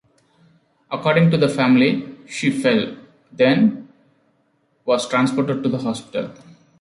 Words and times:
According 0.89 1.29
to 1.29 1.37
the 1.37 1.47
family, 1.47 2.09
she 2.27 2.49
fell, 2.49 2.97
then 3.31 3.87
was 4.83 5.07
transported 5.07 5.61
to 5.61 5.69
the 5.69 5.77
hospital. 5.77 6.33